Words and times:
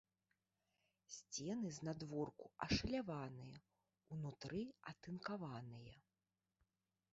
Сцены 1.15 1.67
знадворку 1.79 2.45
ашаляваныя, 2.67 3.57
унутры 4.17 4.61
атынкаваныя. 4.93 5.97